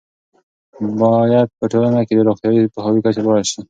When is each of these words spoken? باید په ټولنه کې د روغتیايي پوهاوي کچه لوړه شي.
باید 0.99 1.47
په 1.59 1.65
ټولنه 1.71 2.01
کې 2.07 2.13
د 2.15 2.19
روغتیايي 2.27 2.71
پوهاوي 2.73 2.99
کچه 3.05 3.21
لوړه 3.25 3.43
شي. 3.49 3.59